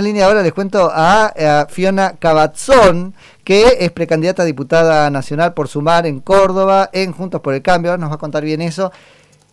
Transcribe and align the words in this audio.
En 0.00 0.06
línea 0.06 0.26
ahora 0.26 0.44
les 0.44 0.52
cuento 0.52 0.92
a, 0.94 1.66
Fiona 1.70 2.14
Cabazzón, 2.20 3.14
que 3.42 3.78
es 3.80 3.90
precandidata 3.90 4.44
a 4.44 4.46
diputada 4.46 5.10
nacional 5.10 5.54
por 5.54 5.66
Sumar 5.66 6.06
en 6.06 6.20
Córdoba, 6.20 6.88
en 6.92 7.10
Juntos 7.10 7.40
por 7.40 7.52
el 7.52 7.62
Cambio. 7.62 7.90
Ahora 7.90 8.00
nos 8.02 8.10
va 8.12 8.14
a 8.14 8.18
contar 8.18 8.44
bien 8.44 8.62
eso. 8.62 8.92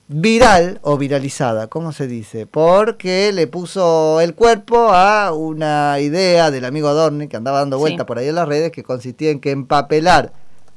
Viral 0.08 0.80
o 0.84 1.00
viralizada, 1.00 1.66
¿cómo 1.66 1.92
se 1.94 2.06
dice? 2.06 2.46
Porque 2.46 3.32
le 3.34 3.48
puso 3.48 4.22
el 4.22 4.36
cuerpo 4.36 4.94
a 4.94 5.34
una 5.34 6.00
idea 6.00 6.52
del 6.52 6.66
amigo 6.66 6.90
Adorni 6.90 7.28
que 7.28 7.38
andaba 7.38 7.58
dando 7.58 7.80
vuelta 7.80 8.06
por 8.06 8.20
ahí 8.20 8.28
en 8.28 8.36
las 8.36 8.48
redes, 8.48 8.72
que 8.72 8.84
consistía 8.84 9.32
en 9.32 9.40
que 9.40 9.50
empapelar 9.50 10.32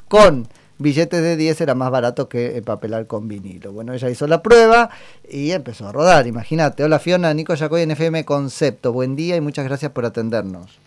con 0.08 0.48
billetes 0.78 1.22
de 1.22 1.36
10 1.36 1.60
era 1.60 1.74
más 1.74 1.90
barato 1.90 2.28
que 2.28 2.56
empapelar 2.56 3.06
con 3.06 3.28
vinilo. 3.28 3.72
Bueno, 3.72 3.92
ella 3.92 4.08
hizo 4.08 4.26
la 4.26 4.42
prueba 4.42 4.90
y 5.28 5.50
empezó 5.50 5.88
a 5.88 5.92
rodar, 5.92 6.26
imagínate. 6.26 6.84
Hola 6.84 6.98
Fiona, 6.98 7.34
Nico 7.34 7.54
Yacoy 7.54 7.82
en 7.82 7.90
FM 7.90 8.24
Concepto. 8.24 8.92
Buen 8.92 9.16
día 9.16 9.36
y 9.36 9.40
muchas 9.40 9.64
gracias 9.64 9.92
por 9.92 10.06
atendernos. 10.06 10.78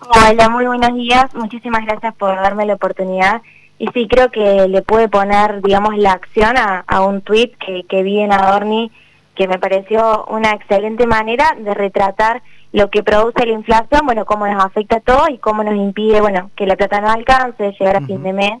Hola, 0.00 0.48
muy 0.48 0.66
buenos 0.66 0.94
días. 0.94 1.34
Muchísimas 1.34 1.84
gracias 1.84 2.14
por 2.14 2.34
darme 2.34 2.66
la 2.66 2.74
oportunidad. 2.74 3.42
Y 3.78 3.88
sí, 3.88 4.06
creo 4.08 4.30
que 4.30 4.68
le 4.68 4.82
pude 4.82 5.08
poner, 5.08 5.60
digamos, 5.60 5.96
la 5.98 6.12
acción 6.12 6.56
a, 6.56 7.00
un 7.02 7.20
tuit 7.20 7.56
que, 7.58 7.84
que 7.88 8.02
vi 8.02 8.20
en 8.20 8.32
Adorni 8.32 8.92
que 9.34 9.48
me 9.48 9.58
pareció 9.58 10.26
una 10.26 10.52
excelente 10.52 11.06
manera 11.06 11.56
de 11.58 11.72
retratar 11.72 12.42
lo 12.72 12.90
que 12.90 13.02
produce 13.02 13.46
la 13.46 13.52
inflación, 13.52 14.02
bueno, 14.04 14.24
cómo 14.26 14.46
nos 14.46 14.62
afecta 14.62 14.96
a 14.96 15.00
todos 15.00 15.30
y 15.30 15.38
cómo 15.38 15.64
nos 15.64 15.74
impide, 15.74 16.20
bueno, 16.20 16.50
que 16.54 16.66
la 16.66 16.76
plata 16.76 17.00
no 17.00 17.10
alcance, 17.10 17.74
llegar 17.78 17.96
a 17.96 18.06
fin 18.06 18.22
de 18.22 18.32
mes 18.32 18.60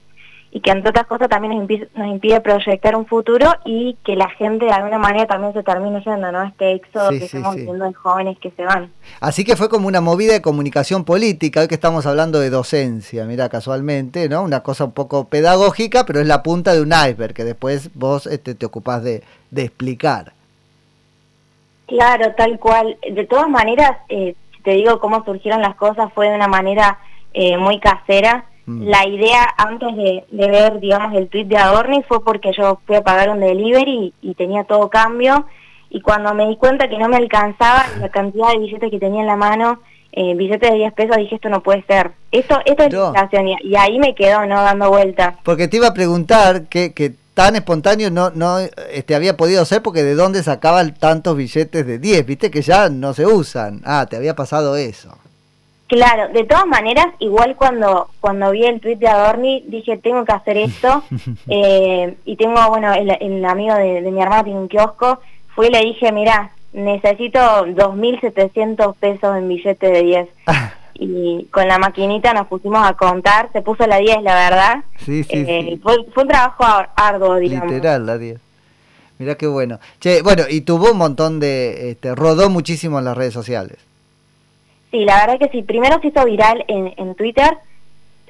y 0.54 0.60
que 0.60 0.70
entre 0.70 0.90
otras 0.90 1.06
cosas 1.06 1.30
también 1.30 1.54
nos 1.54 1.62
impide, 1.62 1.88
nos 1.94 2.06
impide, 2.08 2.38
proyectar 2.42 2.94
un 2.94 3.06
futuro 3.06 3.50
y 3.64 3.96
que 4.04 4.16
la 4.16 4.28
gente 4.28 4.66
de 4.66 4.70
alguna 4.70 4.98
manera 4.98 5.26
también 5.26 5.54
se 5.54 5.62
termine 5.62 6.02
yendo, 6.04 6.30
¿no? 6.30 6.42
Este 6.42 6.74
éxodo 6.74 7.08
que 7.08 7.24
estamos 7.24 7.56
viendo 7.56 7.86
de 7.86 7.94
jóvenes 7.94 8.38
que 8.38 8.50
se 8.50 8.62
van. 8.66 8.92
Así 9.20 9.44
que 9.44 9.56
fue 9.56 9.70
como 9.70 9.88
una 9.88 10.02
movida 10.02 10.34
de 10.34 10.42
comunicación 10.42 11.04
política, 11.04 11.62
hoy 11.62 11.68
que 11.68 11.74
estamos 11.74 12.04
hablando 12.04 12.38
de 12.38 12.50
docencia, 12.50 13.24
mira, 13.24 13.48
casualmente, 13.48 14.28
¿no? 14.28 14.42
Una 14.42 14.62
cosa 14.62 14.84
un 14.84 14.92
poco 14.92 15.24
pedagógica, 15.24 16.04
pero 16.04 16.20
es 16.20 16.26
la 16.26 16.42
punta 16.42 16.74
de 16.74 16.82
un 16.82 16.92
iceberg 16.92 17.32
que 17.32 17.44
después 17.44 17.88
vos 17.94 18.26
este, 18.26 18.54
te 18.54 18.66
ocupás 18.66 19.02
de, 19.02 19.22
de 19.50 19.62
explicar. 19.62 20.34
Claro, 21.86 22.34
tal 22.36 22.58
cual. 22.58 22.98
De 23.10 23.24
todas 23.24 23.48
maneras, 23.48 23.92
eh, 24.10 24.34
te 24.64 24.72
digo 24.72 25.00
cómo 25.00 25.24
surgieron 25.24 25.62
las 25.62 25.76
cosas, 25.76 26.12
fue 26.12 26.28
de 26.28 26.36
una 26.36 26.48
manera 26.48 26.98
eh, 27.32 27.56
muy 27.56 27.80
casera 27.80 28.44
Mm. 28.66 28.88
La 28.88 29.06
idea 29.06 29.48
antes 29.56 29.96
de, 29.96 30.24
ver, 30.30 30.80
digamos, 30.80 31.14
el 31.16 31.28
tweet 31.28 31.46
de 31.46 31.56
Adorni 31.56 32.02
fue 32.02 32.24
porque 32.24 32.52
yo 32.56 32.80
fui 32.86 32.96
a 32.96 33.02
pagar 33.02 33.30
un 33.30 33.40
delivery 33.40 34.14
y, 34.22 34.34
tenía 34.34 34.64
todo 34.64 34.88
cambio 34.88 35.46
y 35.90 36.00
cuando 36.00 36.34
me 36.34 36.48
di 36.48 36.56
cuenta 36.56 36.88
que 36.88 36.98
no 36.98 37.08
me 37.08 37.16
alcanzaba 37.16 37.84
la 38.00 38.08
cantidad 38.08 38.52
de 38.52 38.58
billetes 38.58 38.90
que 38.90 38.98
tenía 38.98 39.20
en 39.20 39.26
la 39.26 39.36
mano, 39.36 39.80
eh, 40.12 40.34
billetes 40.34 40.70
de 40.70 40.76
10 40.76 40.92
pesos, 40.92 41.16
dije 41.16 41.36
esto 41.36 41.48
no 41.48 41.62
puede 41.62 41.84
ser. 41.84 42.12
Esto, 42.30 42.60
esto 42.64 42.84
es 42.84 42.92
la 42.92 43.08
situación 43.08 43.48
y, 43.48 43.76
ahí 43.76 43.98
me 43.98 44.14
quedó, 44.14 44.46
¿no? 44.46 44.62
Dando 44.62 44.90
vuelta. 44.90 45.38
Porque 45.42 45.68
te 45.68 45.78
iba 45.78 45.88
a 45.88 45.94
preguntar 45.94 46.68
que, 46.68 46.92
que 46.92 47.14
tan 47.34 47.56
espontáneo 47.56 48.10
no, 48.10 48.30
no 48.30 48.58
este, 48.58 49.14
había 49.14 49.36
podido 49.36 49.64
ser 49.64 49.82
porque 49.82 50.02
de 50.02 50.14
dónde 50.14 50.42
sacaban 50.42 50.94
tantos 50.94 51.36
billetes 51.36 51.86
de 51.86 51.98
10, 51.98 52.26
viste 52.26 52.50
que 52.50 52.62
ya 52.62 52.88
no 52.88 53.14
se 53.14 53.26
usan. 53.26 53.80
Ah, 53.84 54.06
te 54.08 54.16
había 54.16 54.36
pasado 54.36 54.76
eso. 54.76 55.16
Claro, 55.92 56.32
de 56.32 56.44
todas 56.44 56.66
maneras, 56.66 57.08
igual 57.18 57.54
cuando 57.54 58.08
cuando 58.18 58.50
vi 58.50 58.64
el 58.64 58.80
tweet 58.80 58.96
de 58.96 59.08
Adorni, 59.08 59.62
dije, 59.66 59.98
tengo 59.98 60.24
que 60.24 60.32
hacer 60.32 60.56
esto. 60.56 61.04
eh, 61.48 62.16
y 62.24 62.36
tengo, 62.36 62.66
bueno, 62.70 62.94
el, 62.94 63.44
amigo 63.44 63.74
de, 63.74 64.00
mi 64.00 64.22
hermano 64.22 64.42
tiene 64.42 64.58
un 64.58 64.68
kiosco, 64.68 65.20
fui 65.54 65.66
y 65.66 65.70
le 65.70 65.80
dije, 65.82 66.10
mira, 66.10 66.52
necesito 66.72 67.38
2.700 67.38 68.94
pesos 68.94 69.36
en 69.36 69.46
billete 69.46 69.90
de 69.90 70.02
10. 70.02 70.28
y 70.94 71.44
con 71.50 71.68
la 71.68 71.78
maquinita 71.78 72.32
nos 72.32 72.46
pusimos 72.46 72.88
a 72.88 72.94
contar, 72.94 73.50
se 73.52 73.60
puso 73.60 73.86
la 73.86 73.98
10, 73.98 74.22
la 74.22 74.34
verdad. 74.34 74.84
Sí, 74.96 75.24
sí, 75.24 75.44
eh, 75.46 75.78
Fue, 75.82 75.98
un 75.98 76.26
trabajo 76.26 76.64
arduo, 76.96 77.36
digamos. 77.36 77.70
Literal, 77.70 78.06
la 78.06 78.16
10. 78.16 78.40
Mira 79.18 79.34
qué 79.34 79.46
bueno. 79.46 79.78
Che, 80.00 80.22
bueno, 80.22 80.44
y 80.48 80.62
tuvo 80.62 80.92
un 80.92 80.96
montón 80.96 81.38
de, 81.38 81.90
este, 81.90 82.14
rodó 82.14 82.48
muchísimo 82.48 82.98
en 82.98 83.04
las 83.04 83.14
redes 83.14 83.34
sociales. 83.34 83.91
Sí, 84.92 85.04
la 85.04 85.26
verdad 85.26 85.38
que 85.40 85.48
sí. 85.48 85.62
Primero 85.62 85.98
se 86.00 86.08
hizo 86.08 86.24
viral 86.24 86.64
en, 86.68 86.94
en 86.96 87.16
Twitter. 87.16 87.58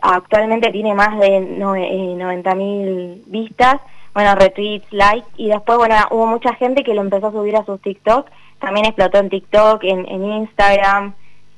Actualmente 0.00 0.70
tiene 0.70 0.94
más 0.94 1.18
de 1.18 1.40
no, 1.40 1.76
eh, 1.76 2.54
mil 2.56 3.22
vistas. 3.26 3.80
Bueno, 4.14 4.34
retweets, 4.34 4.90
likes. 4.92 5.28
Y 5.36 5.48
después, 5.48 5.76
bueno, 5.76 5.96
hubo 6.10 6.26
mucha 6.26 6.54
gente 6.54 6.84
que 6.84 6.94
lo 6.94 7.02
empezó 7.02 7.26
a 7.26 7.32
subir 7.32 7.56
a 7.56 7.64
sus 7.64 7.80
TikTok. 7.82 8.30
También 8.60 8.86
explotó 8.86 9.18
en 9.18 9.28
TikTok, 9.28 9.84
en, 9.84 10.08
en 10.08 10.24
Instagram. 10.24 11.14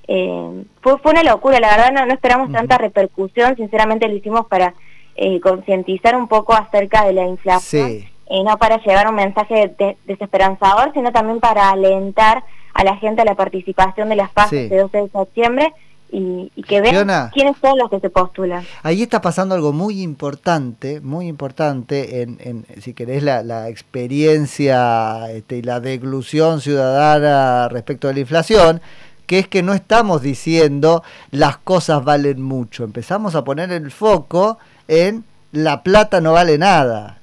Eh, 0.08 0.64
fue, 0.80 0.98
fue 0.98 1.12
una 1.12 1.22
locura, 1.22 1.60
la 1.60 1.70
verdad 1.70 1.92
no, 1.92 2.04
no 2.06 2.12
esperamos 2.12 2.50
tanta 2.50 2.78
repercusión. 2.78 3.56
Sinceramente 3.56 4.08
lo 4.08 4.14
hicimos 4.14 4.46
para 4.46 4.74
eh, 5.16 5.38
concientizar 5.40 6.16
un 6.16 6.28
poco 6.28 6.54
acerca 6.54 7.04
de 7.04 7.12
la 7.12 7.26
inflación. 7.26 7.88
Sí. 7.90 8.08
Y 8.30 8.42
no 8.42 8.56
para 8.56 8.78
llevar 8.82 9.06
un 9.08 9.16
mensaje 9.16 9.74
desesperanzador, 10.06 10.92
sino 10.94 11.12
también 11.12 11.40
para 11.40 11.70
alentar 11.70 12.42
a 12.74 12.84
la 12.84 12.96
gente 12.96 13.22
a 13.22 13.24
la 13.24 13.34
participación 13.34 14.08
de 14.08 14.16
las 14.16 14.30
fases 14.32 14.68
de 14.68 14.78
12 14.78 14.98
de 14.98 15.08
septiembre 15.08 15.72
y, 16.10 16.50
que 16.68 16.80
vean 16.80 17.30
quiénes 17.32 17.56
son 17.60 17.78
los 17.78 17.90
que 17.90 18.00
se 18.00 18.10
postulan. 18.10 18.64
Ahí 18.82 19.02
está 19.02 19.20
pasando 19.20 19.54
algo 19.54 19.72
muy 19.72 20.02
importante, 20.02 21.00
muy 21.00 21.26
importante 21.26 22.22
en, 22.22 22.38
en 22.40 22.66
si 22.80 22.94
querés, 22.94 23.22
la, 23.22 23.42
la 23.42 23.68
experiencia 23.68 25.30
este, 25.32 25.56
y 25.56 25.62
la 25.62 25.80
deglución 25.80 26.60
ciudadana 26.60 27.68
respecto 27.68 28.08
de 28.08 28.14
la 28.14 28.20
inflación, 28.20 28.80
que 29.26 29.40
es 29.40 29.48
que 29.48 29.62
no 29.62 29.72
estamos 29.72 30.22
diciendo 30.22 31.02
las 31.30 31.56
cosas 31.56 32.04
valen 32.04 32.42
mucho, 32.42 32.84
empezamos 32.84 33.34
a 33.34 33.42
poner 33.42 33.72
el 33.72 33.90
foco 33.90 34.58
en 34.86 35.24
la 35.54 35.82
plata 35.82 36.20
no 36.20 36.32
vale 36.32 36.58
nada. 36.58 37.18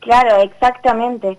Claro, 0.00 0.42
exactamente. 0.42 1.38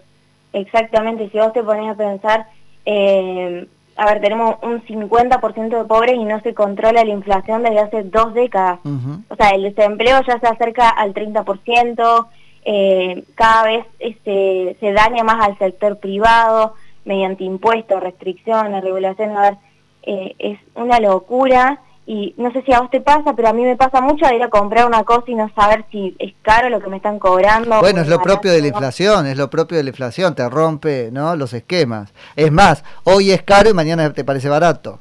Exactamente, 0.53 1.29
si 1.29 1.37
vos 1.37 1.51
te 1.51 1.63
pones 1.63 1.89
a 1.89 1.95
pensar, 1.95 2.47
eh, 2.85 3.67
a 3.95 4.05
ver, 4.05 4.21
tenemos 4.21 4.55
un 4.61 4.81
50% 4.85 5.77
de 5.77 5.85
pobres 5.85 6.15
y 6.15 6.23
no 6.23 6.39
se 6.41 6.53
controla 6.53 7.03
la 7.03 7.11
inflación 7.11 7.63
desde 7.63 7.79
hace 7.79 8.03
dos 8.03 8.33
décadas. 8.33 8.79
O 9.29 9.35
sea, 9.35 9.49
el 9.49 9.63
desempleo 9.63 10.21
ya 10.27 10.39
se 10.39 10.47
acerca 10.47 10.89
al 10.89 11.13
30%, 11.13 12.27
eh, 12.65 13.23
cada 13.35 13.63
vez 13.63 13.85
este, 13.99 14.77
se 14.79 14.93
daña 14.93 15.23
más 15.23 15.45
al 15.45 15.57
sector 15.57 15.97
privado 15.97 16.75
mediante 17.05 17.43
impuestos, 17.43 18.01
restricciones, 18.01 18.83
regulaciones. 18.83 19.37
A 19.37 19.41
ver, 19.41 19.57
eh, 20.03 20.35
es 20.39 20.59
una 20.75 20.99
locura 20.99 21.81
y 22.05 22.33
no 22.37 22.51
sé 22.51 22.61
si 22.63 22.73
a 22.73 22.81
vos 22.81 22.89
te 22.89 22.99
pasa, 22.99 23.33
pero 23.33 23.49
a 23.49 23.53
mí 23.53 23.63
me 23.63 23.77
pasa 23.77 24.01
mucho 24.01 24.25
de 24.27 24.35
ir 24.35 24.43
a 24.43 24.49
comprar 24.49 24.85
una 24.85 25.03
cosa 25.03 25.23
y 25.27 25.35
no 25.35 25.49
saber 25.55 25.85
si 25.89 26.15
es 26.19 26.33
caro 26.41 26.69
lo 26.69 26.81
que 26.81 26.89
me 26.89 26.97
están 26.97 27.17
cobrando. 27.17 27.79
Bueno, 27.79 28.01
es 28.01 28.07
lo 28.09 28.21
propio 28.21 28.51
de 28.51 28.61
la 28.61 28.67
inflación, 28.67 29.25
es 29.25 29.37
lo 29.37 29.49
propio 29.49 29.77
de 29.77 29.83
la 29.83 29.89
inflación, 29.89 30.35
te 30.35 30.47
rompe 30.49 31.09
¿no? 31.11 31.35
los 31.35 31.53
esquemas. 31.53 32.13
Es 32.35 32.51
más, 32.51 32.83
hoy 33.03 33.31
es 33.31 33.41
caro 33.43 33.69
y 33.69 33.73
mañana 33.73 34.11
te 34.11 34.25
parece 34.25 34.49
barato. 34.49 34.99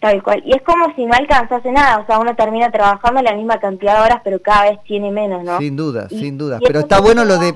Tal 0.00 0.22
cual. 0.22 0.42
Y 0.44 0.54
es 0.54 0.60
como 0.62 0.94
si 0.96 1.06
no 1.06 1.14
alcanzase 1.14 1.72
nada, 1.72 1.98
o 1.98 2.06
sea, 2.06 2.18
uno 2.18 2.34
termina 2.34 2.70
trabajando 2.70 3.22
la 3.22 3.34
misma 3.34 3.58
cantidad 3.58 3.94
de 3.94 4.02
horas, 4.02 4.20
pero 4.22 4.38
cada 4.42 4.70
vez 4.70 4.78
tiene 4.84 5.10
menos, 5.10 5.44
¿no? 5.44 5.58
Sin 5.58 5.76
duda, 5.76 6.08
sin 6.10 6.36
duda. 6.36 6.58
Pero 6.62 6.80
está 6.80 7.00
bueno 7.00 7.24
lo 7.24 7.38
de 7.38 7.54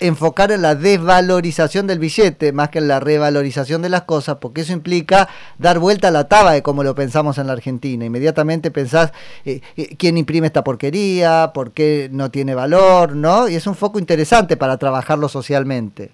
enfocar 0.00 0.50
en 0.50 0.62
la 0.62 0.74
desvalorización 0.74 1.86
del 1.86 1.98
billete 1.98 2.52
más 2.52 2.70
que 2.70 2.78
en 2.78 2.88
la 2.88 3.00
revalorización 3.00 3.82
de 3.82 3.88
las 3.88 4.02
cosas, 4.02 4.36
porque 4.36 4.62
eso 4.62 4.72
implica 4.72 5.28
dar 5.58 5.78
vuelta 5.78 6.08
a 6.08 6.10
la 6.10 6.28
taba 6.28 6.52
de 6.52 6.62
como 6.62 6.82
lo 6.82 6.94
pensamos 6.94 7.38
en 7.38 7.46
la 7.46 7.52
Argentina. 7.52 8.04
Inmediatamente 8.04 8.70
pensás 8.70 9.12
eh, 9.44 9.60
eh, 9.76 9.96
quién 9.96 10.16
imprime 10.16 10.46
esta 10.46 10.64
porquería, 10.64 11.52
por 11.54 11.72
qué 11.72 12.08
no 12.10 12.30
tiene 12.30 12.54
valor, 12.54 13.14
¿no? 13.14 13.48
Y 13.48 13.54
es 13.54 13.66
un 13.66 13.74
foco 13.74 13.98
interesante 13.98 14.56
para 14.56 14.78
trabajarlo 14.78 15.28
socialmente. 15.28 16.10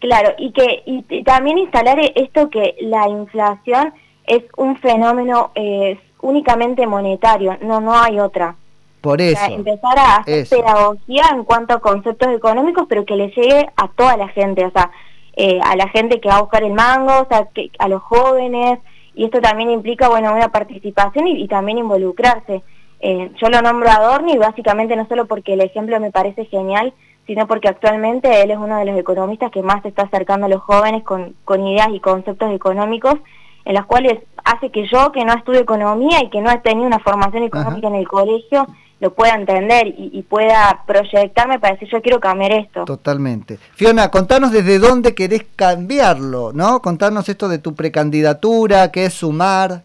Claro, 0.00 0.34
y 0.38 0.52
que 0.52 0.82
y 0.84 1.24
también 1.24 1.56
instalar 1.56 1.98
esto 2.14 2.50
que 2.50 2.76
la 2.80 3.08
inflación 3.08 3.94
es 4.26 4.42
un 4.56 4.76
fenómeno 4.76 5.50
eh, 5.54 5.98
únicamente 6.20 6.86
monetario, 6.86 7.56
no 7.62 7.80
no 7.80 7.94
hay 7.94 8.20
otra. 8.20 8.56
Por 9.04 9.20
eso. 9.20 9.44
empezar 9.44 9.98
a 9.98 10.16
hacer 10.16 10.48
pedagogía 10.48 11.24
en 11.30 11.44
cuanto 11.44 11.74
a 11.74 11.80
conceptos 11.80 12.28
económicos, 12.34 12.86
pero 12.88 13.04
que 13.04 13.16
le 13.16 13.28
llegue 13.28 13.68
a 13.76 13.88
toda 13.88 14.16
la 14.16 14.28
gente, 14.28 14.64
o 14.64 14.70
sea, 14.70 14.90
eh, 15.36 15.60
a 15.62 15.76
la 15.76 15.88
gente 15.88 16.20
que 16.20 16.28
va 16.30 16.36
a 16.36 16.40
buscar 16.40 16.62
el 16.62 16.72
mango, 16.72 17.12
o 17.20 17.26
sea, 17.28 17.46
que, 17.54 17.70
a 17.78 17.88
los 17.88 18.00
jóvenes, 18.02 18.78
y 19.14 19.26
esto 19.26 19.42
también 19.42 19.70
implica, 19.70 20.08
bueno, 20.08 20.32
una 20.32 20.48
participación 20.48 21.28
y, 21.28 21.46
también 21.48 21.76
involucrarse. 21.76 22.62
Eh, 23.00 23.30
yo 23.38 23.48
lo 23.50 23.60
nombro 23.60 23.90
a 23.90 23.96
Adorni 23.96 24.38
básicamente 24.38 24.96
no 24.96 25.06
solo 25.06 25.26
porque 25.26 25.52
el 25.52 25.60
ejemplo 25.60 26.00
me 26.00 26.10
parece 26.10 26.46
genial, 26.46 26.94
sino 27.26 27.46
porque 27.46 27.68
actualmente 27.68 28.42
él 28.42 28.52
es 28.52 28.56
uno 28.56 28.78
de 28.78 28.86
los 28.86 28.98
economistas 28.98 29.50
que 29.50 29.62
más 29.62 29.82
se 29.82 29.88
está 29.88 30.04
acercando 30.04 30.46
a 30.46 30.48
los 30.48 30.62
jóvenes 30.62 31.02
con, 31.04 31.34
con 31.44 31.66
ideas 31.66 31.88
y 31.92 32.00
conceptos 32.00 32.50
económicos 32.54 33.16
en 33.64 33.74
las 33.74 33.86
cuales 33.86 34.20
hace 34.44 34.70
que 34.70 34.86
yo, 34.86 35.10
que 35.12 35.24
no 35.24 35.32
estudio 35.32 35.60
economía 35.60 36.22
y 36.22 36.30
que 36.30 36.40
no 36.40 36.50
he 36.50 36.58
tenido 36.58 36.86
una 36.86 36.98
formación 36.98 37.44
económica 37.44 37.88
en 37.88 37.94
el 37.94 38.08
colegio, 38.08 38.66
lo 39.04 39.12
pueda 39.12 39.34
entender 39.34 39.94
y, 39.98 40.22
pueda 40.22 40.82
proyectarme 40.86 41.58
para 41.58 41.74
decir 41.74 41.90
yo 41.92 42.00
quiero 42.00 42.20
cambiar 42.20 42.52
esto. 42.52 42.86
Totalmente. 42.86 43.58
Fiona, 43.74 44.10
contanos 44.10 44.50
desde 44.50 44.78
dónde 44.78 45.14
querés 45.14 45.44
cambiarlo, 45.56 46.52
¿no? 46.54 46.80
Contanos 46.80 47.28
esto 47.28 47.48
de 47.48 47.58
tu 47.58 47.74
precandidatura, 47.74 48.90
qué 48.90 49.04
es 49.04 49.12
sumar. 49.12 49.82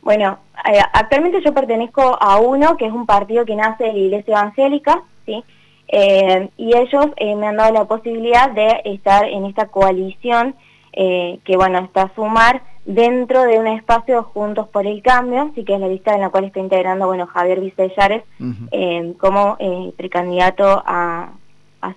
Bueno, 0.00 0.38
eh, 0.72 0.80
actualmente 0.94 1.42
yo 1.44 1.52
pertenezco 1.52 2.16
a 2.18 2.38
uno 2.38 2.78
que 2.78 2.86
es 2.86 2.92
un 2.92 3.04
partido 3.04 3.44
que 3.44 3.54
nace 3.54 3.84
de 3.84 3.92
la 3.92 3.98
Iglesia 3.98 4.38
Evangélica, 4.38 5.02
¿sí? 5.26 5.44
Eh, 5.88 6.48
y 6.56 6.74
ellos 6.74 7.08
eh, 7.16 7.36
me 7.36 7.48
han 7.48 7.56
dado 7.58 7.74
la 7.74 7.84
posibilidad 7.84 8.50
de 8.50 8.80
estar 8.86 9.26
en 9.26 9.44
esta 9.44 9.66
coalición 9.66 10.54
que, 10.94 11.56
bueno, 11.56 11.78
está 11.78 12.10
sumar 12.16 12.60
dentro 12.88 13.42
de 13.42 13.58
un 13.58 13.66
espacio 13.66 14.22
Juntos 14.22 14.66
por 14.68 14.86
el 14.86 15.02
Cambio, 15.02 15.52
sí 15.54 15.62
que 15.62 15.74
es 15.74 15.80
la 15.80 15.88
lista 15.88 16.14
en 16.14 16.22
la 16.22 16.30
cual 16.30 16.44
está 16.44 16.58
integrando 16.58 17.06
bueno 17.06 17.26
Javier 17.26 17.60
Vicellares 17.60 18.24
eh, 18.72 19.12
como 19.20 19.56
eh, 19.58 19.92
precandidato 19.96 20.82
a, 20.84 21.32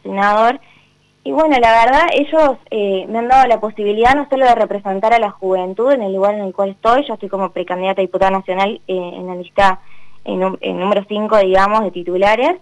senador. 0.04 0.60
Y 1.24 1.32
bueno, 1.32 1.58
la 1.62 1.86
verdad, 1.86 2.10
ellos 2.14 2.58
eh, 2.72 3.06
me 3.08 3.20
han 3.20 3.30
dado 3.30 3.48
la 3.48 3.62
posibilidad 3.62 4.16
no 4.16 4.28
solo 4.30 4.46
de 4.46 4.56
representar 4.56 5.14
a 5.14 5.20
la 5.20 5.32
juventud 5.32 5.92
en 5.92 6.02
el 6.02 6.14
lugar 6.14 6.36
en 6.36 6.42
el 6.42 6.54
cual 6.54 6.72
estoy, 6.72 7.06
yo 7.08 7.14
estoy 7.14 7.30
como 7.30 7.52
precandidata 7.52 8.02
a 8.02 8.04
diputada 8.04 8.32
nacional 8.32 8.82
en 8.88 9.28
la 9.28 9.36
lista 9.36 9.80
en, 10.26 10.58
en 10.60 10.80
número 10.80 11.06
5, 11.08 11.38
digamos, 11.38 11.84
de 11.84 11.92
titulares, 11.92 12.58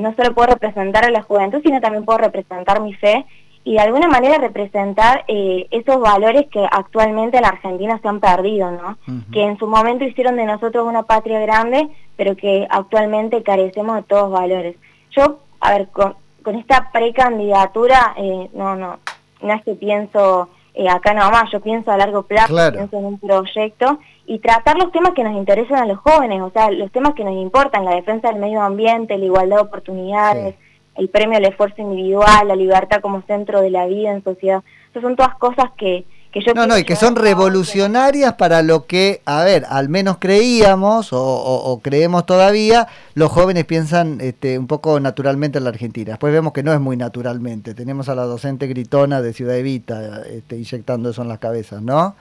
no 0.00 0.14
solo 0.14 0.34
puedo 0.34 0.48
representar 0.48 1.06
a 1.06 1.10
la 1.10 1.22
juventud, 1.22 1.62
sino 1.64 1.80
también 1.80 2.04
puedo 2.04 2.18
representar 2.18 2.82
mi 2.82 2.92
fe 2.94 3.24
y 3.64 3.72
de 3.72 3.80
alguna 3.80 4.08
manera 4.08 4.36
representar 4.36 5.24
eh, 5.26 5.66
esos 5.70 5.98
valores 5.98 6.46
que 6.50 6.66
actualmente 6.70 7.38
en 7.38 7.42
la 7.42 7.48
Argentina 7.48 7.98
se 8.00 8.08
han 8.08 8.20
perdido, 8.20 8.70
¿no? 8.70 8.98
Que 9.32 9.42
en 9.42 9.58
su 9.58 9.66
momento 9.66 10.04
hicieron 10.04 10.36
de 10.36 10.44
nosotros 10.44 10.86
una 10.86 11.04
patria 11.04 11.40
grande, 11.40 11.88
pero 12.16 12.36
que 12.36 12.66
actualmente 12.68 13.42
carecemos 13.42 13.96
de 13.96 14.02
todos 14.02 14.30
valores. 14.30 14.76
Yo, 15.12 15.38
a 15.60 15.72
ver, 15.72 15.88
con, 15.88 16.14
esta 16.58 16.90
precandidatura, 16.92 18.14
eh, 18.18 18.50
no, 18.52 18.76
no, 18.76 18.98
no 19.40 19.52
es 19.54 19.64
que 19.64 19.74
pienso 19.74 20.50
eh, 20.74 20.88
acá 20.88 21.14
nomás, 21.14 21.50
yo 21.50 21.60
pienso 21.60 21.90
a 21.90 21.96
largo 21.96 22.24
plazo, 22.24 22.54
pienso 22.72 22.98
en 22.98 23.04
un 23.04 23.18
proyecto 23.18 23.98
y 24.26 24.40
tratar 24.40 24.76
los 24.76 24.92
temas 24.92 25.12
que 25.12 25.24
nos 25.24 25.34
interesan 25.36 25.78
a 25.78 25.86
los 25.86 25.98
jóvenes, 25.98 26.42
o 26.42 26.50
sea, 26.50 26.70
los 26.70 26.90
temas 26.92 27.14
que 27.14 27.24
nos 27.24 27.34
importan, 27.34 27.84
la 27.84 27.94
defensa 27.94 28.28
del 28.28 28.40
medio 28.40 28.60
ambiente, 28.60 29.16
la 29.16 29.24
igualdad 29.24 29.56
de 29.56 29.62
oportunidades, 29.62 30.54
el 30.96 31.08
premio 31.08 31.38
al 31.38 31.44
esfuerzo 31.44 31.82
individual, 31.82 32.48
la 32.48 32.56
libertad 32.56 33.00
como 33.00 33.22
centro 33.22 33.60
de 33.60 33.70
la 33.70 33.86
vida 33.86 34.12
en 34.12 34.22
sociedad. 34.22 34.62
Esas 34.90 35.02
son 35.02 35.16
todas 35.16 35.34
cosas 35.36 35.70
que, 35.76 36.04
que 36.32 36.40
yo... 36.40 36.54
No, 36.54 36.66
no, 36.66 36.78
y 36.78 36.84
que 36.84 36.94
son 36.94 37.16
revolucionarias 37.16 38.34
para 38.34 38.62
lo 38.62 38.86
que, 38.86 39.20
a 39.24 39.42
ver, 39.42 39.66
al 39.68 39.88
menos 39.88 40.18
creíamos 40.18 41.08
o, 41.12 41.80
creemos 41.82 42.26
todavía, 42.26 42.86
los 43.14 43.30
jóvenes 43.32 43.64
piensan 43.64 44.20
este, 44.20 44.58
un 44.58 44.66
poco 44.66 45.00
naturalmente 45.00 45.58
en 45.58 45.64
la 45.64 45.70
Argentina. 45.70 46.12
Después 46.12 46.32
vemos 46.32 46.52
que 46.52 46.62
no 46.62 46.72
es 46.72 46.80
muy 46.80 46.96
naturalmente. 46.96 47.74
Tenemos 47.74 48.08
a 48.08 48.14
la 48.14 48.24
docente 48.24 48.66
gritona 48.68 49.20
de 49.20 49.32
Ciudad 49.32 49.56
Evita 49.56 50.22
este, 50.22 50.56
inyectando 50.56 51.10
eso 51.10 51.22
en 51.22 51.28
las 51.28 51.38
cabezas, 51.38 51.82
¿no? 51.82 52.14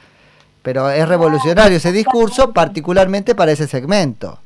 Pero 0.64 0.90
es 0.90 1.08
revolucionario 1.08 1.78
ese 1.78 1.92
discurso, 1.92 2.54
particularmente 2.54 3.36
para 3.36 3.52
ese 3.52 3.68
segmento. 3.68 4.40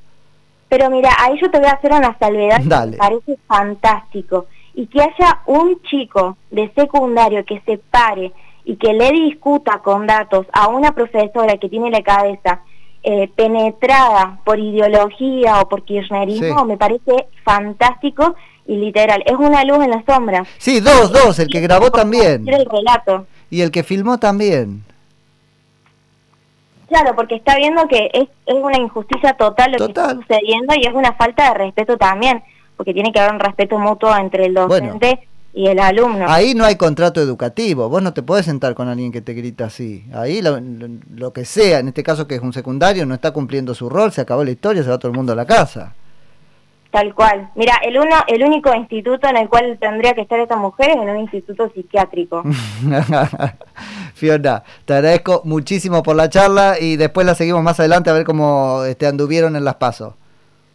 Pero 0.69 0.89
mira, 0.89 1.11
ahí 1.19 1.39
yo 1.41 1.49
te 1.49 1.59
voy 1.59 1.67
a 1.67 1.73
hacer 1.73 1.91
una 1.91 2.17
salvedad 2.17 2.57
que 2.57 2.91
me 2.91 2.97
parece 2.97 3.37
fantástico. 3.47 4.47
Y 4.73 4.87
que 4.87 5.01
haya 5.01 5.39
un 5.47 5.81
chico 5.83 6.37
de 6.51 6.71
secundario 6.75 7.43
que 7.45 7.61
se 7.65 7.77
pare 7.77 8.31
y 8.63 8.75
que 8.75 8.93
le 8.93 9.11
discuta 9.11 9.79
con 9.79 10.05
datos 10.05 10.45
a 10.53 10.67
una 10.67 10.91
profesora 10.91 11.57
que 11.57 11.69
tiene 11.69 11.89
la 11.89 12.03
cabeza 12.03 12.61
eh, 13.01 13.29
penetrada 13.35 14.39
por 14.43 14.59
ideología 14.59 15.61
o 15.61 15.69
por 15.69 15.83
kirchnerismo, 15.83 16.65
me 16.65 16.77
parece 16.77 17.27
fantástico 17.45 18.35
y 18.67 18.75
literal. 18.75 19.23
Es 19.25 19.35
una 19.35 19.63
luz 19.63 19.83
en 19.85 19.91
la 19.91 20.03
sombra. 20.05 20.45
Sí, 20.57 20.81
dos, 20.81 21.11
dos, 21.11 21.39
el 21.39 21.47
que 21.47 21.61
grabó 21.61 21.89
también. 21.89 22.47
El 22.47 22.65
relato. 22.65 23.25
Y 23.49 23.61
el 23.61 23.71
que 23.71 23.83
filmó 23.83 24.17
también. 24.17 24.83
Claro, 26.87 27.15
porque 27.15 27.35
está 27.35 27.55
viendo 27.57 27.87
que 27.87 28.09
es, 28.13 28.27
es 28.45 28.55
una 28.55 28.77
injusticia 28.77 29.33
total 29.33 29.73
lo 29.73 29.77
que 29.77 29.91
está 29.91 30.11
sucediendo 30.11 30.73
y 30.75 30.85
es 30.85 30.93
una 30.93 31.13
falta 31.13 31.49
de 31.49 31.53
respeto 31.55 31.97
también, 31.97 32.43
porque 32.77 32.93
tiene 32.93 33.11
que 33.11 33.19
haber 33.19 33.33
un 33.33 33.39
respeto 33.39 33.77
mutuo 33.77 34.15
entre 34.15 34.45
el 34.45 34.53
docente 34.53 35.27
y 35.53 35.67
el 35.67 35.79
alumno. 35.79 36.25
Ahí 36.29 36.53
no 36.53 36.63
hay 36.63 36.75
contrato 36.75 37.19
educativo, 37.19 37.89
vos 37.89 38.01
no 38.01 38.13
te 38.13 38.23
podés 38.23 38.45
sentar 38.45 38.73
con 38.73 38.87
alguien 38.87 39.11
que 39.11 39.21
te 39.21 39.33
grita 39.33 39.65
así. 39.65 40.05
Ahí 40.13 40.41
lo, 40.41 40.59
lo 41.13 41.33
que 41.33 41.43
sea, 41.45 41.79
en 41.79 41.89
este 41.89 42.03
caso 42.03 42.27
que 42.27 42.35
es 42.35 42.41
un 42.41 42.53
secundario, 42.53 43.05
no 43.05 43.15
está 43.15 43.31
cumpliendo 43.31 43.73
su 43.73 43.89
rol, 43.89 44.11
se 44.11 44.21
acabó 44.21 44.43
la 44.43 44.51
historia, 44.51 44.83
se 44.83 44.89
va 44.89 44.97
todo 44.97 45.11
el 45.11 45.17
mundo 45.17 45.33
a 45.33 45.35
la 45.35 45.45
casa. 45.45 45.93
Tal 46.97 47.13
cual. 47.13 47.51
Mira, 47.53 47.73
el 47.83 47.99
uno, 47.99 48.15
el 48.25 48.43
único 48.43 48.73
instituto 48.73 49.27
en 49.27 49.37
el 49.37 49.47
cual 49.49 49.77
tendría 49.79 50.15
que 50.15 50.21
estar 50.21 50.39
esta 50.39 50.55
mujer 50.55 50.89
es 50.89 50.95
en 50.95 51.07
un 51.07 51.19
instituto 51.19 51.69
psiquiátrico. 51.69 52.41
Fiona, 54.15 54.63
te 54.83 54.95
agradezco 54.95 55.43
muchísimo 55.43 56.01
por 56.01 56.15
la 56.15 56.27
charla 56.27 56.77
y 56.81 56.95
después 56.95 57.27
la 57.27 57.35
seguimos 57.35 57.61
más 57.61 57.79
adelante 57.79 58.09
a 58.09 58.13
ver 58.13 58.23
cómo 58.23 58.83
este, 58.83 59.05
anduvieron 59.05 59.55
en 59.55 59.63
las 59.63 59.75
pasos. 59.75 60.15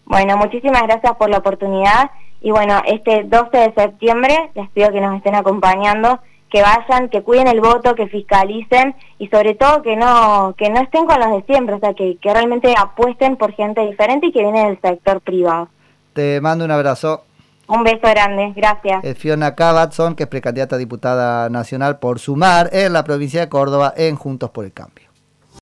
Bueno, 0.04 0.36
muchísimas 0.36 0.84
gracias 0.84 1.12
por 1.16 1.28
la 1.28 1.38
oportunidad 1.38 2.12
y 2.40 2.52
bueno, 2.52 2.80
este 2.86 3.24
12 3.24 3.56
de 3.56 3.74
septiembre 3.74 4.52
les 4.54 4.70
pido 4.70 4.92
que 4.92 5.00
nos 5.00 5.16
estén 5.16 5.34
acompañando, 5.34 6.20
que 6.50 6.62
vayan, 6.62 7.08
que 7.08 7.22
cuiden 7.22 7.48
el 7.48 7.60
voto, 7.60 7.96
que 7.96 8.06
fiscalicen 8.06 8.94
y 9.18 9.26
sobre 9.26 9.56
todo 9.56 9.82
que 9.82 9.96
no 9.96 10.54
que 10.56 10.70
no 10.70 10.82
estén 10.82 11.04
con 11.04 11.18
los 11.18 11.32
de 11.32 11.42
siempre, 11.52 11.74
o 11.74 11.80
sea, 11.80 11.94
que, 11.94 12.16
que 12.18 12.32
realmente 12.32 12.72
apuesten 12.78 13.34
por 13.34 13.52
gente 13.54 13.84
diferente 13.84 14.28
y 14.28 14.32
que 14.32 14.42
viene 14.42 14.66
del 14.66 14.80
sector 14.80 15.20
privado. 15.20 15.68
Te 16.12 16.40
mando 16.40 16.64
un 16.64 16.70
abrazo. 16.70 17.24
Un 17.68 17.84
beso 17.84 18.00
grande, 18.02 18.52
gracias. 18.54 19.04
Es 19.04 19.16
Fiona 19.16 19.54
Cabatson, 19.54 20.14
que 20.14 20.24
es 20.24 20.28
precandidata 20.28 20.76
a 20.76 20.78
diputada 20.78 21.48
nacional 21.48 21.98
por 21.98 22.18
Sumar 22.18 22.68
en 22.72 22.92
la 22.92 23.04
provincia 23.04 23.40
de 23.40 23.48
Córdoba 23.48 23.94
en 23.96 24.16
Juntos 24.16 24.50
por 24.50 24.64
el 24.64 24.72
Cambio. 24.72 25.11